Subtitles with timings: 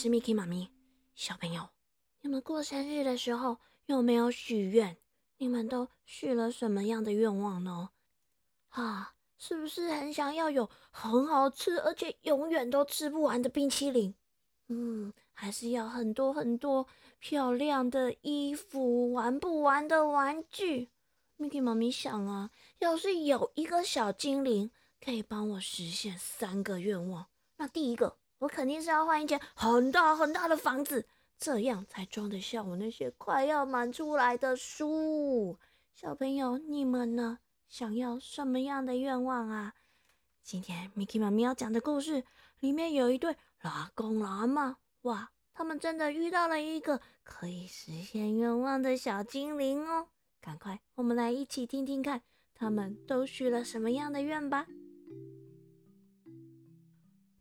[0.00, 0.70] 是 Miki 妈咪。
[1.14, 1.68] 小朋友，
[2.22, 4.96] 你们过生日的时候有没有许愿？
[5.36, 7.90] 你们都许了什么样的愿望呢？
[8.70, 14.14] 啊，是不是很想要有很好吃而且永远都吃不完的冰淇淋？
[14.68, 16.86] 嗯，还是要很多很多
[17.18, 20.88] 漂亮的衣服、玩不完的玩具
[21.36, 27.26] ？Miki 妈咪想啊，要是有一个小精灵可以帮我实现三个愿望，
[27.58, 31.06] 那第一个我肯定是要换一间很大很大的房子。
[31.38, 35.56] 这样才装得下我那些快要满出来的书。
[35.94, 37.38] 小朋友，你们呢？
[37.66, 39.72] 想要什么样的愿望啊？
[40.42, 42.24] 今天 Miki 妈咪要讲的故事
[42.58, 50.08] 里面有一对老公老妈，哇，他们真的遇到了一个可以实现愿望的小精灵哦！
[50.40, 54.66] 赶快，我们来一起听听看，他们都许了什么样的愿吧。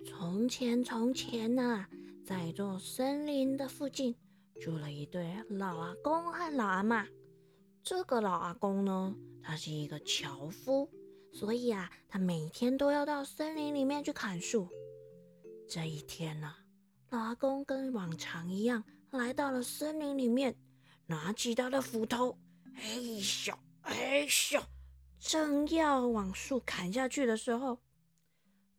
[0.09, 1.85] 从前，从前呐。
[2.25, 4.15] 在一座森林的附近，
[4.59, 7.07] 住了一对老阿公和老阿妈。
[7.83, 10.89] 这个老阿公呢，他是一个樵夫，
[11.31, 14.67] 所以啊，他每天都要到森林里面去砍树。
[15.67, 16.55] 这一天呢，
[17.09, 20.55] 老阿公跟往常一样来到了森林里面，
[21.05, 22.37] 拿起他的斧头，
[22.75, 22.83] 哎
[23.21, 24.61] 咻哎咻，
[25.19, 27.79] 正要往树砍下去的时候，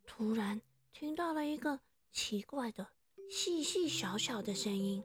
[0.05, 0.61] 突然
[0.93, 1.79] 听到了一个
[2.11, 2.87] 奇怪的。
[3.29, 5.01] 细细小小的声音，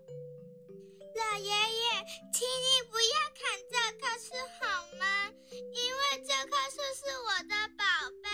[1.15, 1.55] 老爷爷，
[2.33, 4.67] 请你不要砍这棵树好
[4.99, 5.31] 吗？
[5.53, 7.85] 因为这棵树是我的宝
[8.21, 8.29] 贝。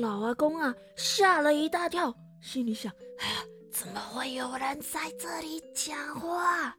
[0.00, 6.74] 老阿公啊，吓了一大跳，心里想：哎呀，怎么会有人在这里讲话？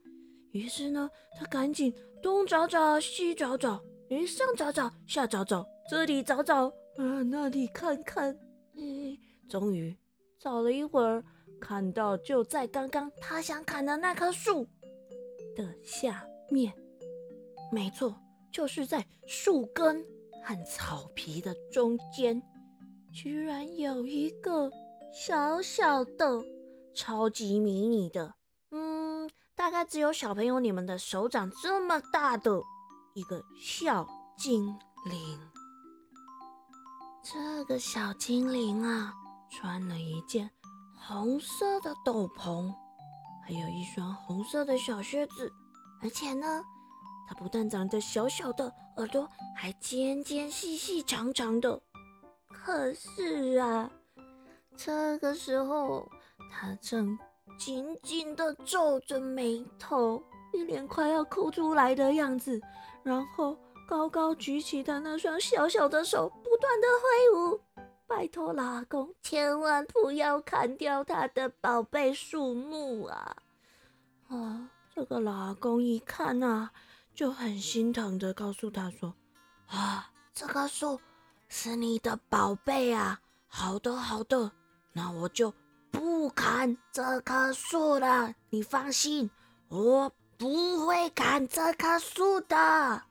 [0.51, 3.79] 于是呢，他赶紧东找找，西找找，
[4.09, 8.39] 哎，上找找，下找找，这里找找，啊，那里看看，嗯，
[9.49, 9.97] 终于
[10.39, 11.23] 找了一会儿。
[11.61, 14.67] 看到就在刚刚他想砍的那棵树
[15.55, 16.71] 的下面，
[17.71, 18.15] 没错，
[18.51, 20.05] 就是在树根
[20.43, 22.43] 和草皮的中间，
[23.13, 24.69] 居然有一个
[25.13, 26.43] 小小的、
[26.93, 28.35] 超级迷你的，
[28.71, 32.61] 嗯，大概只有小朋友你们的手掌这么大的
[33.15, 34.05] 一个小
[34.37, 34.67] 精
[35.09, 35.39] 灵。
[37.23, 39.13] 这个小精灵啊，
[39.49, 40.49] 穿了一件。
[41.07, 42.73] 红色的斗篷，
[43.45, 45.51] 还有一双红色的小靴子，
[46.01, 46.63] 而且呢，
[47.27, 51.79] 它不但长着小小的，耳朵还尖尖细细长长的。
[52.47, 53.91] 可是啊，
[54.75, 56.09] 这个时候，
[56.51, 57.17] 它正
[57.59, 60.23] 紧紧地皱着眉头，
[60.53, 62.59] 一脸快要哭出来的样子，
[63.03, 63.55] 然后
[63.87, 67.59] 高高举起的那双小小的手，不断的挥舞。
[68.07, 73.35] 拜托老公，千万不要砍掉他的宝贝树木啊！
[74.27, 76.71] 啊，这个老公一看啊，
[77.13, 79.15] 就很心疼的告诉他说
[79.67, 80.99] ：“啊，这棵树
[81.47, 84.51] 是你的宝贝啊，好的好的，
[84.93, 85.51] 那我就
[85.89, 88.35] 不砍这棵树了。
[88.49, 89.29] 你放心，
[89.67, 93.01] 我不会砍这棵树的。”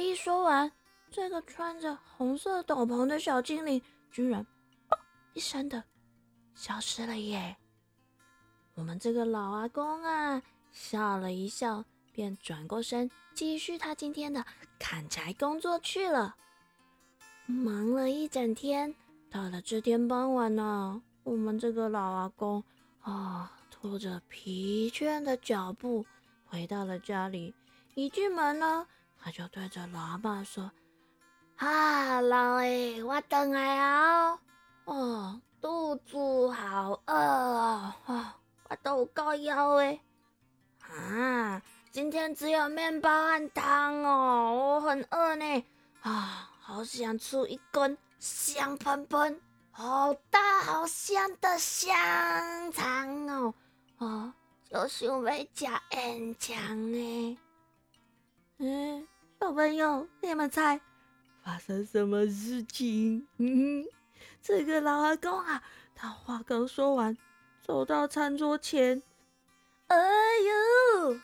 [0.00, 0.70] 一说完，
[1.10, 4.46] 这个穿着红色斗篷的小精灵居然“”
[5.34, 5.82] 一声的
[6.54, 7.56] 消失了耶！
[8.74, 14.44] 我们这个老阿公啊，笑了一笑，便转过身继续他今天的
[14.78, 16.36] 砍柴工作去了。
[17.46, 18.94] 忙了一整天，
[19.30, 22.62] 到了这天傍晚呢，我们这个老阿公
[23.00, 26.04] 啊，拖着疲倦的脚步
[26.46, 27.54] 回到了家里。
[27.94, 28.86] 一进门呢，
[29.20, 30.70] 他就对着老阿爸说
[31.56, 34.38] ：“啊，老诶，我等来啊！
[34.84, 38.36] 哦，肚子好饿哦，啊，
[38.68, 40.00] 我都够腰诶。
[40.80, 41.60] 啊，
[41.90, 45.64] 今天只有面包和汤哦，我很饿呢，
[46.02, 53.54] 啊。”好想吃一根香喷喷、好大好香的香肠哦！
[53.96, 54.34] 啊，
[54.70, 57.38] 就想要加烟肠呢。
[58.58, 59.06] 嗯，
[59.40, 60.80] 小朋友，你们猜
[61.42, 63.26] 发生什么事情？
[63.38, 63.84] 嗯，
[64.42, 65.62] 这个老阿公啊，
[65.94, 67.16] 他话刚说完，
[67.62, 69.02] 走到餐桌前，
[69.86, 69.96] 哎
[71.06, 71.18] 呦，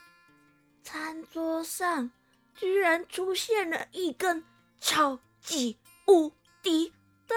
[0.83, 2.11] 餐桌上
[2.53, 4.43] 居然出现了一根
[4.79, 5.19] 超。
[5.45, 5.77] 级
[6.07, 6.31] 无
[6.63, 6.91] 敌
[7.27, 7.35] 大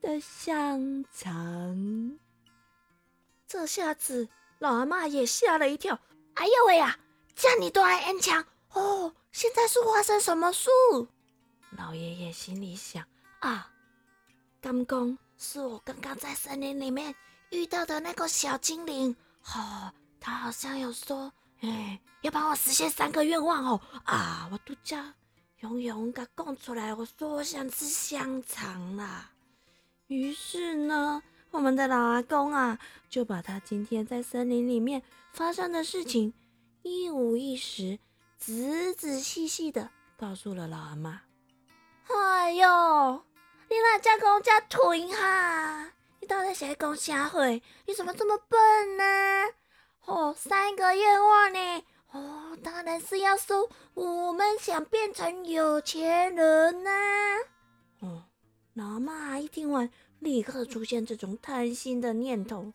[0.00, 2.18] 的香肠。
[3.46, 4.28] 这下子
[4.58, 6.00] 老阿妈也吓了一跳。
[6.34, 6.98] 哎呦喂呀，
[7.34, 9.12] 这样你都爱恩强哦？
[9.32, 10.68] 现在是发生什么事？
[11.76, 13.04] 老爷爷心里想
[13.40, 13.70] 啊，
[14.60, 17.14] 刚刚是我刚刚在森林里面
[17.50, 19.14] 遇到的那个小精灵。
[19.54, 23.80] 哦，他好像有说，哎，要帮我实现三个愿望哦。
[24.04, 25.14] 啊，我独家
[25.60, 29.30] 勇勇给供出来，我说我想吃香肠啦。
[30.08, 35.02] 于是呢，我们的老阿公啊，就把他今天在森林里面
[35.32, 36.32] 发生的事情
[36.82, 37.98] 一五一十、
[38.38, 41.22] 仔仔细细的告诉了老阿妈。
[42.08, 43.22] 哎呦，
[43.68, 45.92] 你那家公家吞哈？
[46.20, 47.44] 你到底是讲啥话？
[47.86, 49.04] 你怎么这么笨呢？
[50.06, 51.84] 哦，三个愿望呢？
[52.12, 56.90] 哦，当然是要说我们想变成有钱人呐。
[58.00, 58.24] 哦，
[58.80, 59.90] 老妈一听完，
[60.20, 62.72] 立刻出现这种贪心的念头。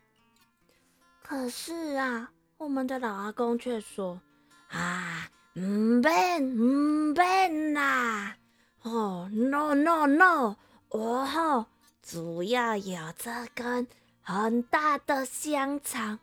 [1.23, 4.21] 可是啊，我们的老阿公却说
[4.69, 8.37] ：“啊，唔变唔变啦。”
[8.85, 10.55] 哦，no no no！
[10.89, 11.65] 我哈
[12.03, 13.87] 主要有这根
[14.21, 16.19] 很大的香肠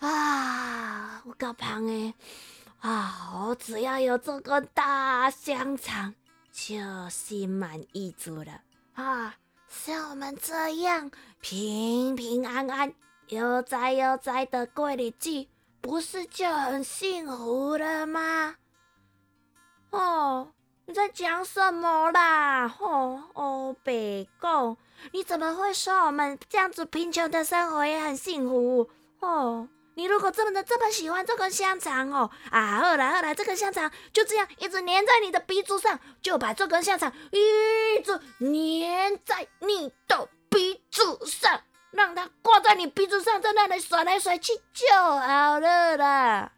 [0.00, 2.12] 啊，我够胖诶
[2.80, 3.46] 啊！
[3.46, 6.12] 我只要有这根大香肠，
[6.52, 6.76] 就
[7.08, 8.60] 心满意足了
[8.94, 9.34] 啊！
[9.68, 11.10] 像我们这样
[11.40, 12.94] 平平安安、
[13.28, 15.46] 悠哉悠哉的过日子，
[15.80, 18.56] 不是就很幸福了吗？
[19.90, 20.52] 哦。
[20.84, 22.66] 你在讲什么啦？
[22.80, 24.76] 哦哦，北公，
[25.12, 28.90] 你怎么会说我们这样子贫穷的生活也很幸福？
[29.20, 46.52] 哦，你如果这么的这么喜欢这根香肠哦，啊，后来后来这根香肠就这样一直粘在你的鼻子上，就把这根香肠一直粘在你的鼻子上，让它挂在你鼻子上，在那里甩来甩去就好了啦。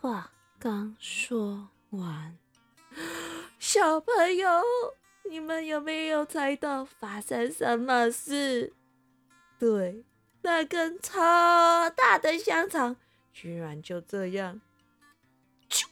[0.00, 2.36] 话刚说完。
[3.58, 4.62] 小朋友，
[5.28, 8.72] 你们有没有猜到发生什么事？
[9.58, 10.04] 对，
[10.44, 12.94] 那根超大的香肠
[13.32, 14.60] 居然就这样，
[15.70, 15.86] 啾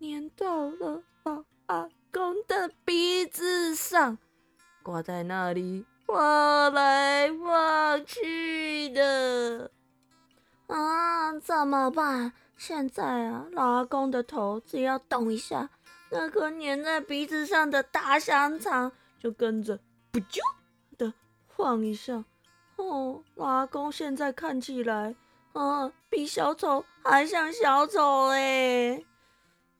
[0.00, 4.18] 粘到了老阿公的鼻子上，
[4.82, 9.70] 挂在那里晃来晃去的。
[10.66, 12.32] 啊，怎么办？
[12.56, 15.70] 现在啊，老阿公的头只要动一下。
[16.10, 18.90] 那颗粘在鼻子上的大香肠
[19.20, 19.78] 就跟着
[20.10, 20.40] 不啾
[20.98, 21.14] 的
[21.46, 22.24] 晃一下。
[22.76, 25.14] 哦，老阿公现在看起来，
[25.54, 29.02] 啊，比小丑还像小丑哎。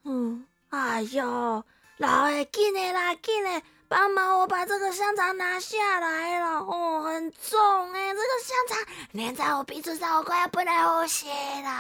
[0.04, 1.64] 嗯，哎呦，
[1.98, 6.60] 老爷，紧的啦，紧的，帮忙我把这个香肠拿下来了。
[6.60, 8.78] 哦，很重哎，这个香肠
[9.14, 11.28] 粘在我鼻子上，我快要不能呼吸
[11.62, 11.70] 啦。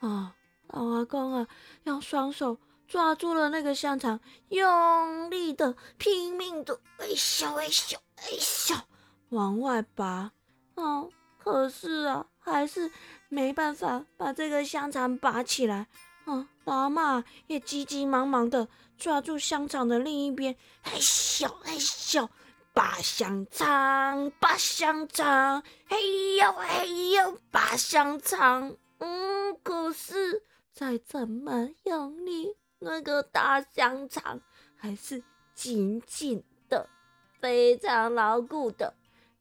[0.00, 0.34] 啊。
[0.68, 1.46] 老阿公啊，
[1.84, 2.56] 用双手
[2.92, 8.78] 抓住了那个香肠，用力的、拼命的，哎咻哎咻哎咻，
[9.30, 10.30] 往外拔。
[10.74, 12.92] 哦，可是啊，还是
[13.30, 15.86] 没办法把这个香肠拔起来。
[16.26, 22.28] 哦，老阿妈也急急忙忙的抓住香肠的另一边，哎咻哎咻，
[22.74, 25.98] 拔香肠，拔香肠，哎
[26.38, 28.76] 呦哎呦，拔香肠。
[28.98, 30.42] 嗯，可是。
[30.74, 34.40] 再怎么用力，那个大香肠
[34.76, 35.22] 还是
[35.54, 36.88] 紧紧的、
[37.40, 38.92] 非常牢固的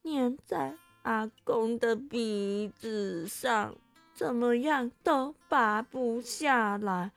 [0.03, 3.75] 粘在阿公的鼻子上，
[4.13, 7.11] 怎么样都拔不下来。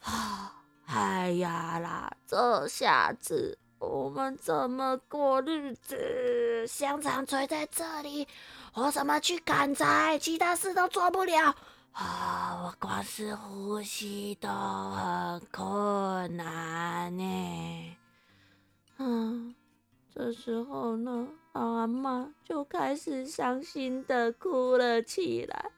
[0.00, 6.66] 啊，哎呀啦，这下子我们怎么过日子？
[6.66, 8.26] 香肠垂在这里，
[8.74, 10.18] 我怎么去砍柴？
[10.18, 11.54] 其他事都做不了。
[11.96, 17.96] 啊，我光是呼吸都很困难呢。
[18.98, 19.54] 嗯，
[20.14, 25.70] 这时候呢，阿妈就开始伤心的哭了起来。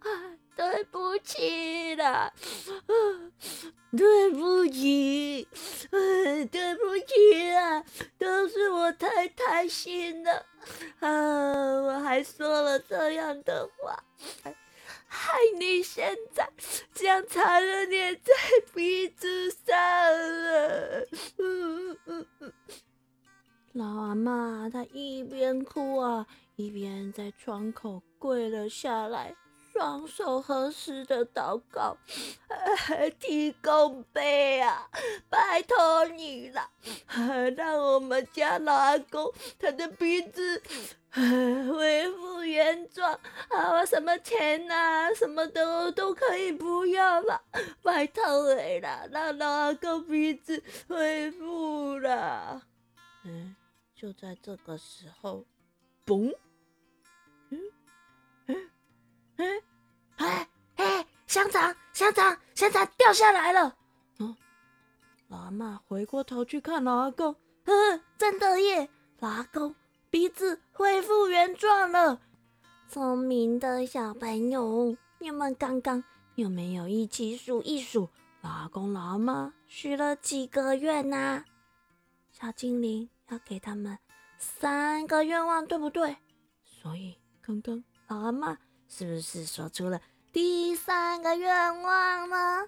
[0.00, 0.10] 啊，
[0.56, 2.32] 对不起啦，
[3.96, 5.46] 对不起，
[5.88, 7.84] 对不起啊，
[8.18, 10.44] 都是我太贪心了。
[10.98, 11.08] 啊，
[11.86, 14.02] 我还说了这样的话。
[15.08, 16.48] 害你现在
[16.92, 18.32] 将残忍粘在
[18.74, 19.74] 鼻子上
[20.42, 21.06] 了。
[23.72, 29.34] 老阿妈她一边哭啊，一边在窗口跪了下来，
[29.78, 31.96] 双手合十的祷告
[33.20, 34.90] ：“提供杯啊，
[35.30, 36.68] 拜托你了，
[37.56, 40.60] 让我们家老阿公他的鼻子
[41.12, 43.20] 恢复原状
[43.50, 43.86] 啊！
[43.86, 47.40] 什么钱呐，什么的都可以不要了，
[47.80, 52.60] 拜托你了，让老阿公鼻子恢复了。
[53.22, 53.54] 嗯，
[53.94, 55.46] 就在这个时候，
[56.04, 56.34] 嘣！
[57.50, 57.60] 嗯
[58.46, 58.70] 嗯
[59.36, 59.62] 嗯，
[60.18, 63.74] 哎哎，香肠香肠香肠掉下来了！
[64.18, 64.36] 嗯。
[65.28, 67.34] 老阿妈回过头去看老阿公，
[67.64, 68.88] 嗯，真的耶！
[69.18, 69.74] 老阿公
[70.10, 72.20] 鼻子恢复原状了。
[72.88, 76.02] 聪明的小朋友，你们刚刚
[76.36, 78.08] 有没有一起数一数
[78.40, 81.44] 老阿公、老阿妈许了几个愿呐？
[82.32, 83.98] 小精灵要给他们
[84.38, 86.16] 三个愿望，对不对？
[86.64, 88.56] 所以刚刚老阿妈
[88.88, 90.00] 是不是说出了
[90.32, 92.66] 第三个愿望呢？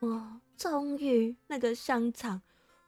[0.00, 0.40] 哦。
[0.58, 2.40] 终于，那个香肠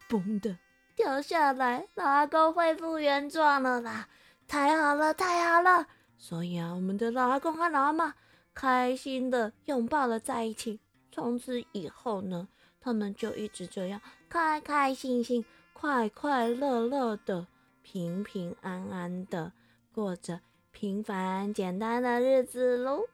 [0.08, 0.56] 嘣的
[0.94, 4.08] 掉下来，老阿公恢复原状了啦！
[4.46, 5.88] 太好了，太好了！
[6.16, 8.14] 所以啊，我们的老阿公和老阿妈
[8.54, 10.78] 开心的拥抱了在一起。
[11.10, 12.46] 从此以后呢，
[12.80, 17.48] 他们就一直这样开开心心、快快乐乐的、
[17.82, 19.52] 平平安安的
[19.92, 20.40] 过着
[20.74, 23.06] 平凡简单的日子喽。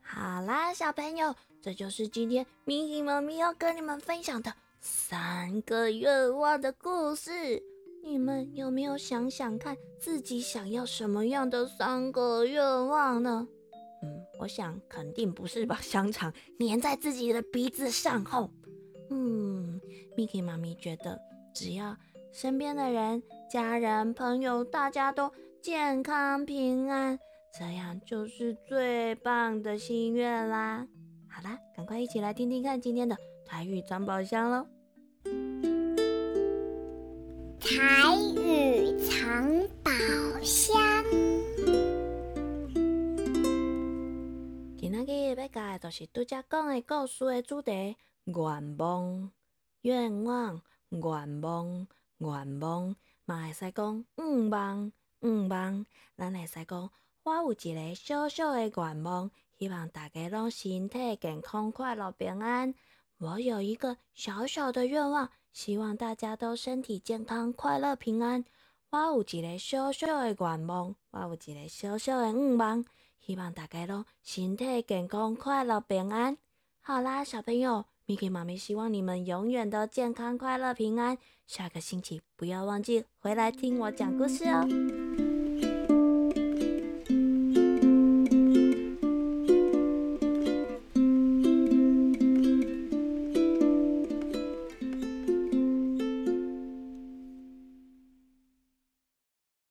[0.00, 1.34] 好啦，小朋友。
[1.60, 7.60] 这就是今天咪咪妈咪要跟你们分享的三个愿望的故事。
[8.04, 13.48] 你们有没有想想看自己想要什么样的三个愿望呢？
[14.02, 18.48] 嗯，我想肯定不是把香肠粘在自己的鼻子上后。
[19.10, 19.80] 嗯，
[20.16, 21.18] 咪咪妈咪觉得
[21.54, 21.96] 只要
[22.32, 27.18] 身边的人、家人、朋友大家都健康平安，
[27.58, 30.86] 这样就是最棒的心愿啦。
[31.28, 34.66] 好啦，赶快一起来听听看今天的台语藏宝箱喽！
[37.60, 37.70] 台
[38.36, 39.50] 语藏
[39.82, 39.90] 宝
[40.42, 40.76] 箱。
[44.78, 47.96] 今仔日要教的就是拄则讲的故事的主题：
[48.26, 49.30] 愿望、
[49.82, 50.60] 愿望、
[50.90, 51.86] 愿望、
[52.18, 52.96] 愿望。
[53.24, 56.90] 嘛会使讲愿望、愿望，咱会使讲
[57.22, 59.30] 我有一个小小的愿望。
[59.56, 62.74] 希望大家拢身体健康、快乐、平安。
[63.18, 68.44] 我有一个小小的愿望，希望大家都身体健康、快乐、平安。
[68.90, 72.84] 我有一个小小的愿望，我有一个小小的愿望，
[73.20, 76.36] 希望大家拢身体健康、快乐、平安。
[76.80, 81.18] 好啦，小朋友，Miki 妈咪希望你们永远都健康、快乐、平安。
[81.46, 85.23] 下个星期不要忘记回来听我讲故事哦。